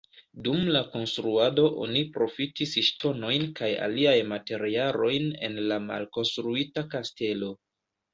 [0.45, 7.51] Dum la konstruado oni profitis ŝtonojn kaj aliaj materialojn el la malkonstruita kastelo.